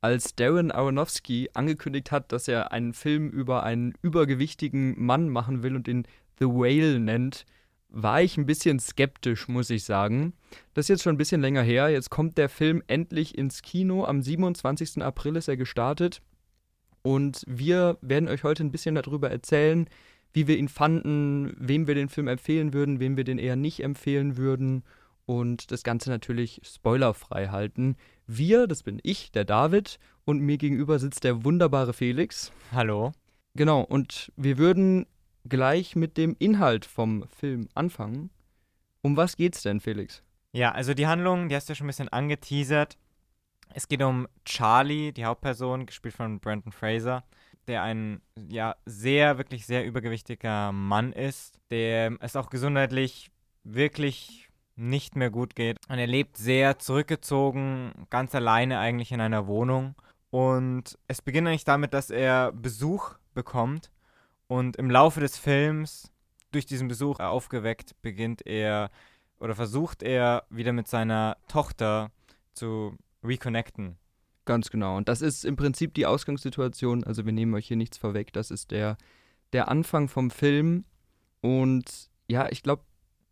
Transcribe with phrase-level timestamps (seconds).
[0.00, 5.74] als Darren Aronofsky angekündigt hat, dass er einen Film über einen übergewichtigen Mann machen will
[5.74, 6.06] und ihn
[6.38, 7.46] The Whale nennt,
[7.88, 10.34] war ich ein bisschen skeptisch, muss ich sagen.
[10.74, 11.88] Das ist jetzt schon ein bisschen länger her.
[11.88, 14.04] Jetzt kommt der Film endlich ins Kino.
[14.04, 15.02] Am 27.
[15.02, 16.20] April ist er gestartet.
[17.02, 19.88] Und wir werden euch heute ein bisschen darüber erzählen,
[20.32, 23.82] wie wir ihn fanden, wem wir den Film empfehlen würden, wem wir den eher nicht
[23.82, 24.82] empfehlen würden
[25.26, 27.96] und das Ganze natürlich spoilerfrei halten.
[28.26, 32.52] Wir, das bin ich, der David, und mir gegenüber sitzt der wunderbare Felix.
[32.72, 33.12] Hallo.
[33.54, 35.06] Genau, und wir würden
[35.48, 38.30] gleich mit dem Inhalt vom Film anfangen.
[39.02, 40.22] Um was geht's denn, Felix?
[40.52, 42.96] Ja, also die Handlung, die hast du ja schon ein bisschen angeteasert.
[43.74, 47.24] Es geht um Charlie, die Hauptperson, gespielt von Brandon Fraser,
[47.68, 53.30] der ein ja sehr, wirklich sehr übergewichtiger Mann ist, der es auch gesundheitlich
[53.64, 54.45] wirklich
[54.76, 55.78] nicht mehr gut geht.
[55.88, 59.94] Und er lebt sehr zurückgezogen, ganz alleine eigentlich in einer Wohnung.
[60.30, 63.90] Und es beginnt eigentlich damit, dass er Besuch bekommt
[64.48, 66.12] und im Laufe des Films,
[66.52, 68.90] durch diesen Besuch aufgeweckt, beginnt er
[69.38, 72.10] oder versucht er wieder mit seiner Tochter
[72.54, 73.96] zu reconnecten.
[74.44, 74.96] Ganz genau.
[74.96, 77.04] Und das ist im Prinzip die Ausgangssituation.
[77.04, 78.32] Also wir nehmen euch hier nichts vorweg.
[78.32, 78.96] Das ist der,
[79.52, 80.84] der Anfang vom Film.
[81.40, 82.84] Und ja, ich glaube,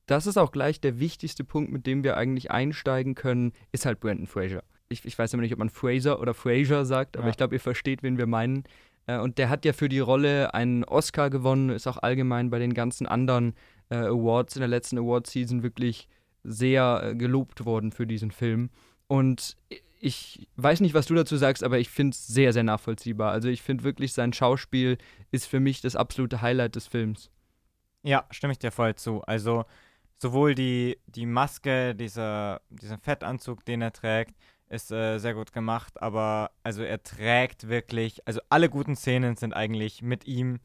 [0.06, 4.00] das ist auch gleich der wichtigste Punkt, mit dem wir eigentlich einsteigen können, ist halt
[4.00, 4.62] Brandon Fraser.
[4.88, 7.30] Ich, ich weiß aber nicht, ob man Fraser oder Fraser sagt, aber ja.
[7.30, 8.64] ich glaube, ihr versteht, wen wir meinen.
[9.06, 12.58] Äh, und der hat ja für die Rolle einen Oscar gewonnen, ist auch allgemein bei
[12.58, 13.54] den ganzen anderen
[13.88, 16.08] äh, Awards in der letzten Award-Season wirklich
[16.42, 18.70] sehr äh, gelobt worden für diesen Film.
[19.06, 19.56] Und
[20.00, 23.32] ich weiß nicht, was du dazu sagst, aber ich finde es sehr, sehr nachvollziehbar.
[23.32, 24.98] Also ich finde wirklich, sein Schauspiel
[25.30, 27.30] ist für mich das absolute Highlight des Films.
[28.02, 29.22] Ja, stimme ich dir voll zu.
[29.22, 29.64] Also
[30.18, 34.34] sowohl die, die Maske, dieser, diesen Fettanzug, den er trägt,
[34.68, 39.52] ist äh, sehr gut gemacht, aber also er trägt wirklich, also alle guten Szenen sind
[39.52, 40.58] eigentlich mit ihm.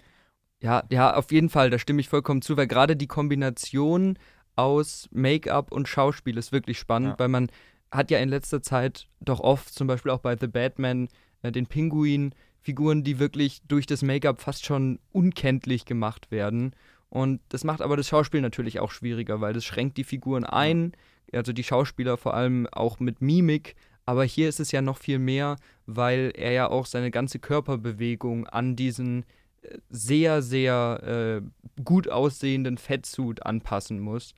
[0.61, 4.17] Ja, ja, auf jeden Fall, da stimme ich vollkommen zu, weil gerade die Kombination
[4.55, 7.19] aus Make-up und Schauspiel ist wirklich spannend, ja.
[7.19, 7.49] weil man
[7.91, 11.07] hat ja in letzter Zeit doch oft, zum Beispiel auch bei The Batman,
[11.41, 16.75] äh, den Pinguin, Figuren, die wirklich durch das Make-up fast schon unkenntlich gemacht werden.
[17.09, 20.93] Und das macht aber das Schauspiel natürlich auch schwieriger, weil das schränkt die Figuren ein,
[21.33, 23.75] also die Schauspieler vor allem auch mit Mimik
[24.09, 28.47] aber hier ist es ja noch viel mehr, weil er ja auch seine ganze Körperbewegung
[28.47, 29.23] an diesen
[29.61, 34.33] äh, sehr, sehr äh, gut aussehenden Fettsuit anpassen muss.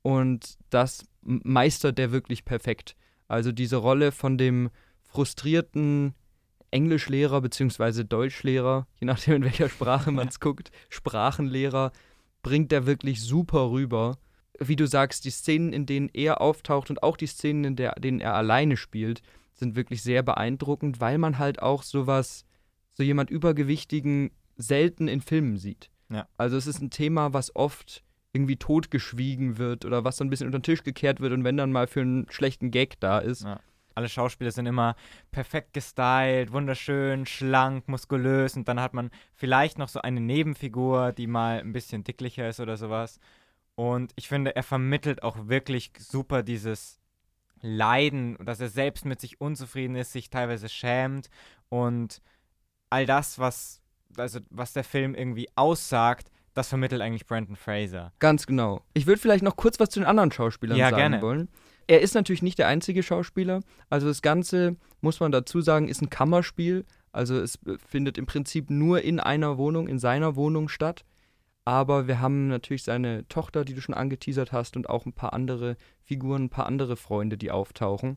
[0.00, 2.96] Und das meistert er wirklich perfekt.
[3.28, 4.70] Also diese Rolle von dem
[5.06, 6.14] frustrierten
[6.70, 8.04] Englischlehrer bzw.
[8.04, 11.92] Deutschlehrer, je nachdem in welcher Sprache man es guckt, Sprachenlehrer,
[12.42, 14.18] bringt er wirklich super rüber
[14.60, 17.92] wie du sagst, die Szenen, in denen er auftaucht und auch die Szenen, in der,
[17.92, 19.22] denen er alleine spielt,
[19.54, 22.44] sind wirklich sehr beeindruckend, weil man halt auch sowas,
[22.92, 25.90] so jemand Übergewichtigen selten in Filmen sieht.
[26.10, 26.28] Ja.
[26.36, 30.46] Also es ist ein Thema, was oft irgendwie totgeschwiegen wird oder was so ein bisschen
[30.46, 33.42] unter den Tisch gekehrt wird und wenn dann mal für einen schlechten Gag da ist.
[33.42, 33.60] Ja.
[33.94, 34.96] Alle Schauspieler sind immer
[35.30, 41.26] perfekt gestylt, wunderschön, schlank, muskulös und dann hat man vielleicht noch so eine Nebenfigur, die
[41.26, 43.18] mal ein bisschen dicklicher ist oder sowas.
[43.74, 47.00] Und ich finde, er vermittelt auch wirklich super dieses
[47.62, 51.28] Leiden, dass er selbst mit sich unzufrieden ist, sich teilweise schämt
[51.68, 52.22] und
[52.90, 53.80] all das, was,
[54.16, 58.12] also, was der Film irgendwie aussagt, das vermittelt eigentlich Brandon Fraser.
[58.18, 58.82] Ganz genau.
[58.92, 61.22] Ich würde vielleicht noch kurz was zu den anderen Schauspielern ja, sagen gerne.
[61.22, 61.48] wollen.
[61.86, 63.60] Er ist natürlich nicht der einzige Schauspieler.
[63.88, 66.84] Also das Ganze, muss man dazu sagen, ist ein Kammerspiel.
[67.12, 67.58] Also es
[67.88, 71.04] findet im Prinzip nur in einer Wohnung, in seiner Wohnung statt.
[71.64, 75.32] Aber wir haben natürlich seine Tochter, die du schon angeteasert hast, und auch ein paar
[75.32, 78.16] andere Figuren, ein paar andere Freunde, die auftauchen.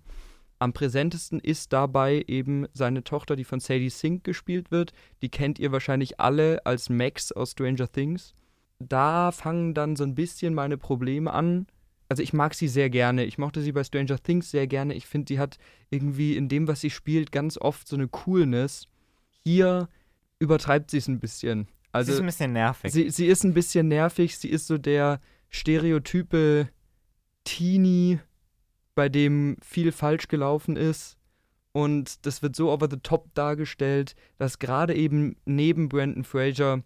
[0.60, 4.94] Am präsentesten ist dabei eben seine Tochter, die von Sadie Sink gespielt wird.
[5.22, 8.34] Die kennt ihr wahrscheinlich alle als Max aus Stranger Things.
[8.80, 11.68] Da fangen dann so ein bisschen meine Probleme an.
[12.14, 13.26] Also ich mag sie sehr gerne.
[13.26, 14.94] Ich mochte sie bei Stranger Things sehr gerne.
[14.94, 15.58] Ich finde, sie hat
[15.90, 18.88] irgendwie in dem, was sie spielt, ganz oft so eine Coolness.
[19.44, 19.90] Hier
[20.38, 21.68] übertreibt sie es ein bisschen.
[21.92, 22.94] Also, sie ist ein bisschen nervig.
[22.94, 24.38] Sie, sie ist ein bisschen nervig.
[24.38, 26.70] Sie ist so der stereotype
[27.46, 28.20] Teenie,
[28.94, 31.18] bei dem viel falsch gelaufen ist.
[31.72, 36.84] Und das wird so over the top dargestellt, dass gerade eben neben Brandon Fraser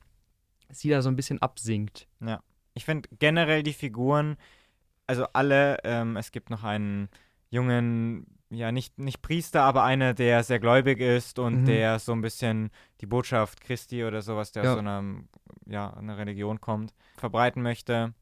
[0.69, 2.07] sie da so ein bisschen absinkt.
[2.21, 2.41] Ja.
[2.75, 4.37] Ich finde generell die Figuren,
[5.07, 7.09] also alle, ähm, es gibt noch einen
[7.49, 11.65] jungen ja, nicht, nicht Priester, aber einer, der sehr gläubig ist und mhm.
[11.65, 12.71] der so ein bisschen
[13.01, 14.69] die Botschaft Christi oder sowas, der ja.
[14.69, 15.03] aus so einer,
[15.65, 18.13] ja, einer Religion kommt, verbreiten möchte.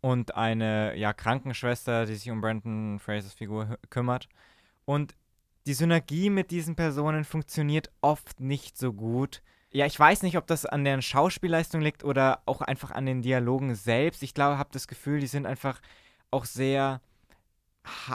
[0.00, 4.28] Und eine, ja, Krankenschwester, die sich um Brandon Frasers Figur kümmert.
[4.84, 5.16] Und
[5.66, 9.42] die Synergie mit diesen Personen funktioniert oft nicht so gut.
[9.74, 13.22] Ja, ich weiß nicht, ob das an deren Schauspielleistung liegt oder auch einfach an den
[13.22, 14.22] Dialogen selbst.
[14.22, 15.80] Ich glaube, habe das Gefühl, die sind einfach
[16.30, 17.00] auch sehr,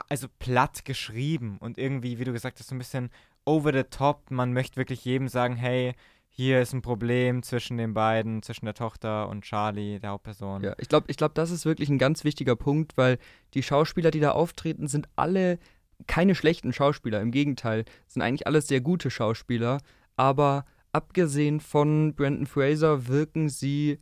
[0.08, 3.10] also platt geschrieben und irgendwie, wie du gesagt hast, so ein bisschen
[3.44, 4.30] over the top.
[4.30, 5.94] Man möchte wirklich jedem sagen, hey,
[6.30, 10.62] hier ist ein Problem zwischen den beiden, zwischen der Tochter und Charlie, der Hauptperson.
[10.62, 13.18] Ja, ich glaube, ich glaub, das ist wirklich ein ganz wichtiger Punkt, weil
[13.52, 15.58] die Schauspieler, die da auftreten, sind alle
[16.06, 17.20] keine schlechten Schauspieler.
[17.20, 19.82] Im Gegenteil, sind eigentlich alles sehr gute Schauspieler.
[20.16, 23.98] Aber abgesehen von Brandon Fraser wirken sie,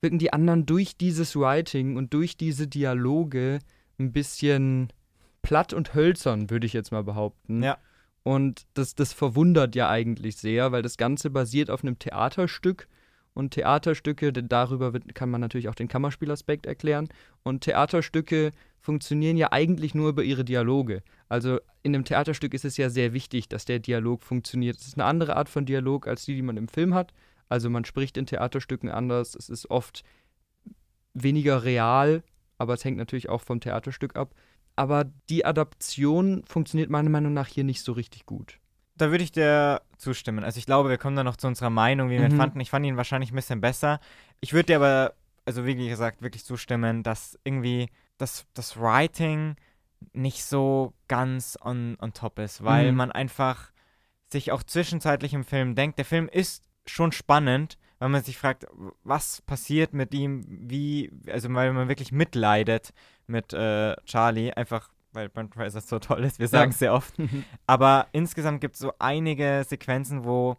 [0.00, 3.58] wirken die anderen durch dieses Writing und durch diese Dialoge
[3.98, 4.92] ein bisschen
[5.42, 7.62] platt und hölzern, würde ich jetzt mal behaupten.
[7.62, 7.78] Ja.
[8.22, 12.88] Und das, das verwundert ja eigentlich sehr, weil das Ganze basiert auf einem Theaterstück.
[13.36, 17.10] Und Theaterstücke, darüber wird, kann man natürlich auch den Kammerspielaspekt erklären.
[17.42, 18.50] Und Theaterstücke
[18.80, 21.02] funktionieren ja eigentlich nur über ihre Dialoge.
[21.28, 24.78] Also in einem Theaterstück ist es ja sehr wichtig, dass der Dialog funktioniert.
[24.78, 27.12] Es ist eine andere Art von Dialog als die, die man im Film hat.
[27.50, 29.34] Also man spricht in Theaterstücken anders.
[29.34, 30.02] Es ist oft
[31.12, 32.22] weniger real,
[32.56, 34.34] aber es hängt natürlich auch vom Theaterstück ab.
[34.76, 38.60] Aber die Adaption funktioniert meiner Meinung nach hier nicht so richtig gut.
[38.96, 40.44] Da würde ich dir zustimmen.
[40.44, 42.38] Also ich glaube, wir kommen dann noch zu unserer Meinung, wie wir ihn mhm.
[42.38, 42.60] fanden.
[42.60, 44.00] Ich fand ihn wahrscheinlich ein bisschen besser.
[44.40, 45.14] Ich würde dir aber,
[45.44, 49.56] also wie gesagt, wirklich zustimmen, dass irgendwie das, das Writing
[50.12, 52.98] nicht so ganz on, on top ist, weil mhm.
[52.98, 53.72] man einfach
[54.32, 58.66] sich auch zwischenzeitlich im Film denkt, der Film ist schon spannend, weil man sich fragt,
[59.02, 62.92] was passiert mit ihm, wie, also weil man wirklich mitleidet
[63.26, 66.86] mit äh, Charlie, einfach weil Brent Fraser so toll ist, wir sagen es ja.
[66.86, 67.14] sehr oft.
[67.66, 70.54] Aber insgesamt gibt es so einige Sequenzen, wo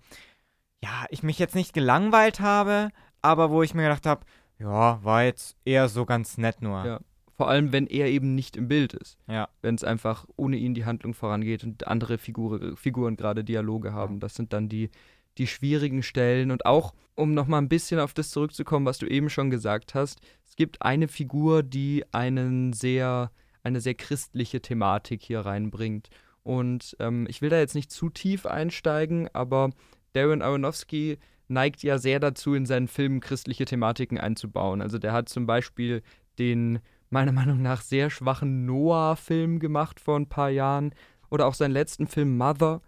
[0.83, 2.89] ja, ich mich jetzt nicht gelangweilt habe,
[3.21, 4.25] aber wo ich mir gedacht habe,
[4.59, 6.85] ja, war jetzt eher so ganz nett nur.
[6.85, 6.99] Ja.
[7.35, 9.17] Vor allem, wenn er eben nicht im Bild ist.
[9.27, 9.47] Ja.
[9.61, 14.19] Wenn es einfach ohne ihn die Handlung vorangeht und andere Figur, Figuren gerade Dialoge haben.
[14.19, 14.89] Das sind dann die,
[15.37, 16.49] die schwierigen Stellen.
[16.49, 20.19] Und auch, um nochmal ein bisschen auf das zurückzukommen, was du eben schon gesagt hast,
[20.47, 23.29] es gibt eine Figur, die einen sehr,
[23.67, 26.09] eine sehr christliche Thematik hier reinbringt.
[26.43, 29.71] Und ähm, ich will da jetzt nicht zu tief einsteigen, aber
[30.13, 31.17] Darren Aronofsky
[31.49, 34.81] neigt ja sehr dazu, in seinen Filmen christliche Thematiken einzubauen.
[34.81, 36.01] Also der hat zum Beispiel
[36.39, 36.79] den
[37.09, 40.93] meiner Meinung nach sehr schwachen Noah-Film gemacht vor ein paar Jahren.
[41.29, 42.81] Oder auch seinen letzten Film Mother,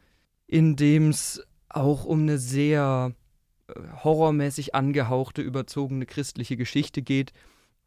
[0.47, 3.13] in dem es auch um eine sehr
[3.67, 3.73] äh,
[4.03, 7.33] horrormäßig angehauchte, überzogene christliche Geschichte geht.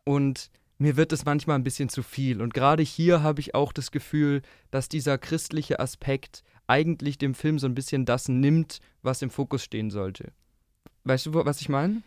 [0.05, 0.50] Und
[0.82, 2.43] mir wird es manchmal ein bisschen zu viel.
[2.43, 7.58] Und gerade hier habe ich auch das Gefühl, dass dieser christliche Aspekt eigentlich dem Film
[7.58, 10.32] so ein bisschen das nimmt, was im Fokus stehen sollte.
[11.05, 12.02] Weißt du, was ich meine?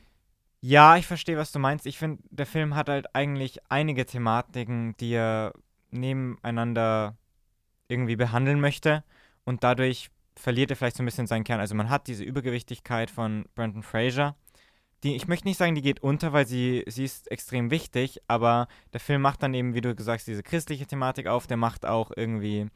[0.62, 1.86] Ja, ich verstehe, was du meinst.
[1.86, 5.54] Ich finde, der Film hat halt eigentlich einige Thematiken, die er
[5.92, 7.16] nebeneinander
[7.88, 9.04] irgendwie behandeln möchte.
[9.45, 11.60] Und dadurch verliert er vielleicht so ein bisschen seinen Kern.
[11.60, 14.36] Also man hat diese Übergewichtigkeit von Brandon Fraser.
[15.06, 18.68] Die, ich möchte nicht sagen, die geht unter, weil sie, sie ist extrem wichtig, aber
[18.92, 21.48] der Film macht dann eben, wie du gesagt hast, diese christliche Thematik auf.
[21.48, 22.68] Der macht auch irgendwie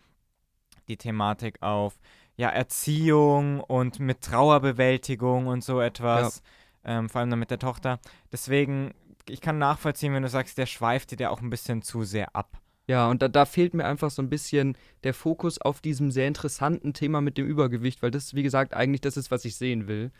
[0.87, 1.99] die Thematik auf,
[2.37, 6.37] ja, Erziehung und mit Trauerbewältigung und so etwas.
[6.37, 6.41] Ja
[6.83, 7.99] ähm, vor allem dann mit der Tochter.
[8.31, 8.93] Deswegen,
[9.27, 12.59] ich kann nachvollziehen, wenn du sagst, der schweift dir auch ein bisschen zu sehr ab.
[12.87, 16.27] Ja, und da, da, fehlt mir einfach so ein bisschen der Fokus auf diesem sehr
[16.27, 19.87] interessanten Thema mit dem Übergewicht, weil das, wie gesagt, eigentlich das ist, was ich sehen
[19.87, 20.11] will.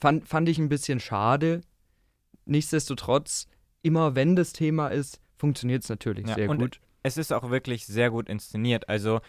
[0.00, 1.60] Fand, fand ich ein bisschen schade.
[2.44, 3.46] Nichtsdestotrotz,
[3.82, 6.80] immer wenn das Thema ist, funktioniert es natürlich ja, sehr gut.
[7.02, 8.88] Es ist auch wirklich sehr gut inszeniert.
[8.88, 9.20] Also,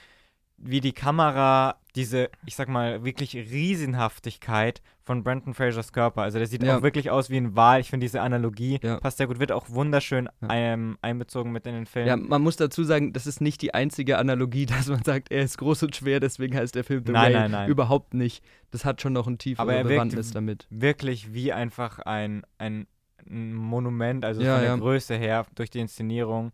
[0.62, 6.22] wie die Kamera diese, ich sag mal, wirklich Riesenhaftigkeit von Brandon Frasers Körper.
[6.22, 6.78] Also der sieht ja.
[6.78, 7.80] auch wirklich aus wie ein Wal.
[7.80, 9.00] Ich finde diese Analogie ja.
[9.00, 10.48] passt sehr gut, wird auch wunderschön ja.
[10.52, 12.08] ähm, einbezogen mit in den Film.
[12.08, 15.42] Ja, man muss dazu sagen, das ist nicht die einzige Analogie, dass man sagt, er
[15.42, 17.70] ist groß und schwer, deswegen heißt der Film The nein, Nein, nein.
[17.70, 18.44] Überhaupt nicht.
[18.72, 20.68] Das hat schon noch ein tiefere Bewandtnis damit.
[20.70, 22.86] Wirklich wie einfach ein, ein
[23.26, 26.52] Monument, also von der Größe her, durch die Inszenierung.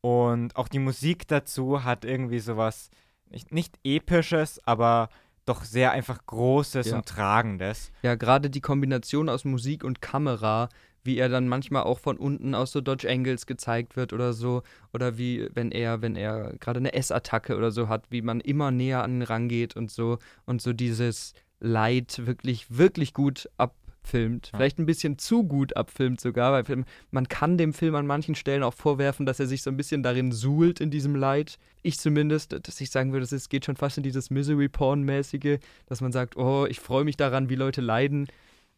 [0.00, 2.90] Und auch die Musik dazu hat irgendwie sowas
[3.30, 5.08] nicht, nicht episches, aber
[5.46, 6.96] doch sehr einfach großes ja.
[6.96, 7.90] und tragendes.
[8.02, 10.68] Ja, gerade die Kombination aus Musik und Kamera,
[11.02, 14.62] wie er dann manchmal auch von unten aus so Dodge Angles gezeigt wird oder so,
[14.92, 18.70] oder wie wenn er, wenn er gerade eine S-Attacke oder so hat, wie man immer
[18.70, 23.74] näher an ihn rangeht und so und so dieses Leid wirklich, wirklich gut ab,
[24.10, 24.50] abfilmt.
[24.52, 24.58] Ja.
[24.58, 28.62] Vielleicht ein bisschen zu gut abfilmt sogar, weil man kann dem Film an manchen Stellen
[28.62, 31.58] auch vorwerfen, dass er sich so ein bisschen darin suhlt in diesem Leid.
[31.82, 36.12] Ich zumindest, dass ich sagen würde, es geht schon fast in dieses Misery-Porn-mäßige, dass man
[36.12, 38.28] sagt, oh, ich freue mich daran, wie Leute leiden.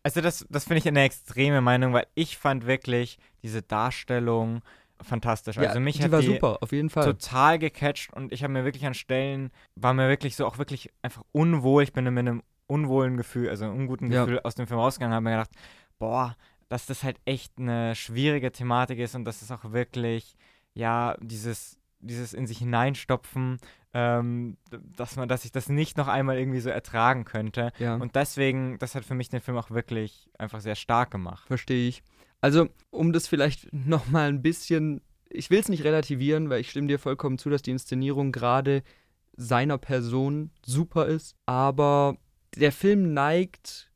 [0.03, 4.63] Also das, das finde ich eine extreme Meinung, weil ich fand wirklich diese Darstellung
[5.01, 5.57] fantastisch.
[5.57, 7.05] Ja, also mich die hat war die super, auf jeden Fall.
[7.05, 10.91] total gecatcht und ich habe mir wirklich an Stellen, war mir wirklich so auch wirklich
[11.03, 11.83] einfach unwohl.
[11.83, 14.25] Ich bin mit einem unwohlen Gefühl, also einem unguten Ja.
[14.25, 15.51] Gefühl aus dem Film rausgegangen, habe mir gedacht,
[15.99, 16.37] boah,
[16.69, 20.37] dass das halt echt eine schwierige Thematik ist und dass es auch wirklich,
[20.75, 23.59] ja, dieses, dieses in sich hineinstopfen,
[23.95, 24.57] ähm,
[24.97, 27.73] dass man, dass ich das nicht noch einmal irgendwie so ertragen könnte.
[27.79, 27.97] Ja.
[27.97, 31.47] Und deswegen, das hat für mich den Film auch wirklich einfach sehr stark gemacht.
[31.47, 32.03] Verstehe ich.
[32.41, 36.89] Also, um das vielleicht nochmal ein bisschen, ich will es nicht relativieren, weil ich stimme
[36.89, 38.83] dir vollkommen zu, dass die Inszenierung gerade
[39.37, 42.17] seiner Person super ist, aber
[42.57, 43.91] der Film neigt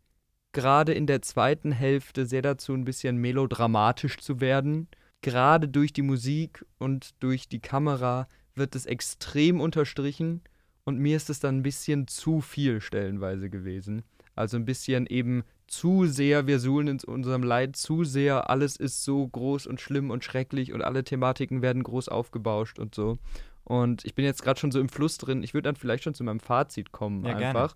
[0.53, 4.89] gerade in der zweiten Hälfte sehr dazu, ein bisschen melodramatisch zu werden.
[5.21, 10.41] Gerade durch die Musik und durch die Kamera wird es extrem unterstrichen
[10.85, 14.03] und mir ist es dann ein bisschen zu viel stellenweise gewesen.
[14.35, 19.03] Also ein bisschen eben zu sehr, wir suhlen in unserem Leid zu sehr, alles ist
[19.03, 23.19] so groß und schlimm und schrecklich und alle Thematiken werden groß aufgebauscht und so.
[23.65, 26.15] Und ich bin jetzt gerade schon so im Fluss drin, ich würde dann vielleicht schon
[26.15, 27.69] zu meinem Fazit kommen Ja, gerne.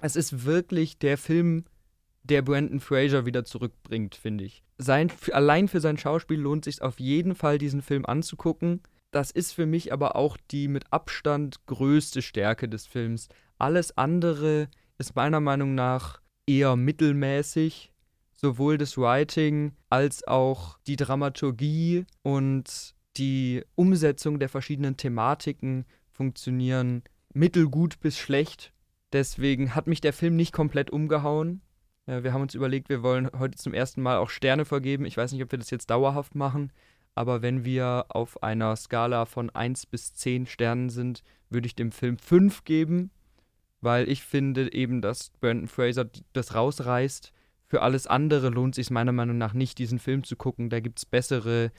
[0.00, 1.64] Es ist wirklich der Film,
[2.22, 4.62] der Brandon Fraser wieder zurückbringt, finde ich.
[4.78, 8.82] Sein, allein für sein Schauspiel lohnt sich auf jeden Fall, diesen Film anzugucken.
[9.12, 13.28] Das ist für mich aber auch die mit Abstand größte Stärke des Films.
[13.58, 17.92] Alles andere ist meiner Meinung nach eher mittelmäßig.
[18.32, 28.00] Sowohl das Writing als auch die Dramaturgie und die Umsetzung der verschiedenen Thematiken funktionieren mittelgut
[28.00, 28.73] bis schlecht.
[29.14, 31.62] Deswegen hat mich der Film nicht komplett umgehauen.
[32.08, 35.04] Ja, wir haben uns überlegt, wir wollen heute zum ersten Mal auch Sterne vergeben.
[35.04, 36.72] Ich weiß nicht, ob wir das jetzt dauerhaft machen,
[37.14, 41.92] aber wenn wir auf einer Skala von 1 bis 10 Sternen sind, würde ich dem
[41.92, 43.12] Film 5 geben,
[43.80, 47.32] weil ich finde eben, dass Brandon Fraser das rausreißt.
[47.66, 50.70] Für alles andere lohnt es sich meiner Meinung nach nicht, diesen Film zu gucken.
[50.70, 51.70] Da gibt es bessere,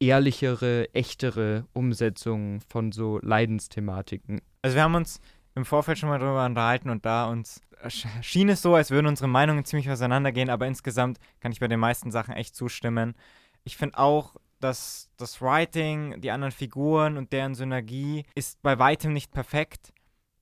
[0.00, 4.40] ehrlichere, echtere Umsetzungen von so Leidensthematiken.
[4.62, 5.20] Also wir haben uns
[5.54, 9.06] im Vorfeld schon mal drüber unterhalten und da uns sch- schien es so, als würden
[9.06, 13.14] unsere Meinungen ziemlich auseinandergehen, aber insgesamt kann ich bei den meisten Sachen echt zustimmen.
[13.62, 19.12] Ich finde auch, dass das Writing, die anderen Figuren und deren Synergie ist bei weitem
[19.12, 19.92] nicht perfekt,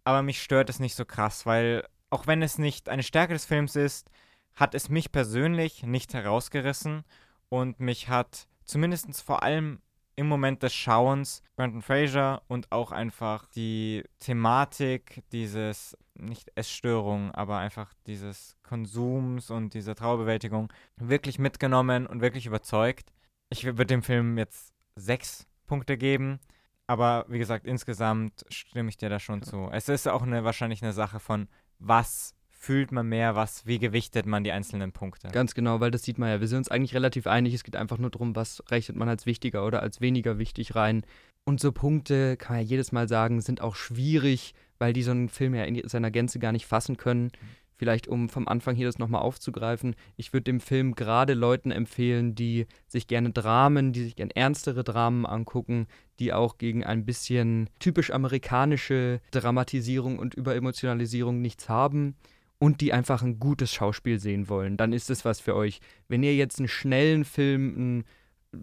[0.04, 3.45] aber mich stört es nicht so krass, weil auch wenn es nicht eine Stärke des
[3.45, 4.11] Films ist,
[4.54, 7.04] hat es mich persönlich nicht herausgerissen
[7.49, 9.81] und mich hat zumindest vor allem
[10.16, 17.59] im Moment des Schauens Brandon Fraser und auch einfach die Thematik dieses, nicht Essstörung, aber
[17.59, 23.12] einfach dieses Konsums und dieser Trauerbewältigung wirklich mitgenommen und wirklich überzeugt.
[23.50, 26.40] Ich würde dem Film jetzt sechs Punkte geben,
[26.87, 29.69] aber wie gesagt, insgesamt stimme ich dir da schon zu.
[29.73, 34.25] Es ist auch eine, wahrscheinlich eine Sache von, was fühlt man mehr, was, wie gewichtet
[34.25, 35.26] man die einzelnen Punkte.
[35.33, 36.40] Ganz genau, weil das sieht man ja.
[36.40, 37.54] Wir sind uns eigentlich relativ einig.
[37.54, 41.02] Es geht einfach nur darum, was rechnet man als wichtiger oder als weniger wichtig rein.
[41.45, 45.11] Und so Punkte, kann man ja jedes Mal sagen, sind auch schwierig, weil die so
[45.11, 47.33] einen Film ja in seiner Gänze gar nicht fassen können.
[47.75, 52.37] Vielleicht, um vom Anfang hier das nochmal aufzugreifen, ich würde dem Film gerade Leuten empfehlen,
[52.37, 55.88] die sich gerne Dramen, die sich gerne ernstere Dramen angucken,
[56.21, 62.14] die auch gegen ein bisschen typisch amerikanische Dramatisierung und Überemotionalisierung nichts haben
[62.62, 65.81] und die einfach ein gutes Schauspiel sehen wollen, dann ist es was für euch.
[66.07, 68.04] Wenn ihr jetzt einen schnellen Film, einen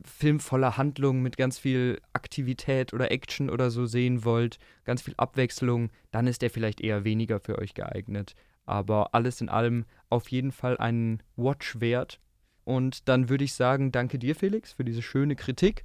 [0.05, 5.15] Film voller Handlung mit ganz viel Aktivität oder Action oder so sehen wollt, ganz viel
[5.17, 8.35] Abwechslung, dann ist der vielleicht eher weniger für euch geeignet.
[8.65, 12.21] Aber alles in allem auf jeden Fall einen Watch wert.
[12.63, 15.83] Und dann würde ich sagen, danke dir, Felix, für diese schöne Kritik.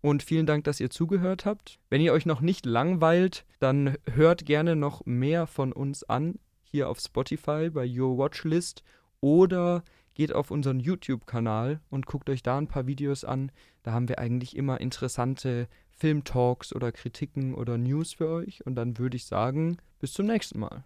[0.00, 1.78] Und vielen Dank, dass ihr zugehört habt.
[1.90, 6.40] Wenn ihr euch noch nicht langweilt, dann hört gerne noch mehr von uns an
[6.72, 8.82] hier auf Spotify bei Your Watchlist
[9.20, 13.52] oder geht auf unseren YouTube-Kanal und guckt euch da ein paar Videos an.
[13.82, 18.64] Da haben wir eigentlich immer interessante Filmtalks oder Kritiken oder News für euch.
[18.66, 20.84] Und dann würde ich sagen, bis zum nächsten Mal.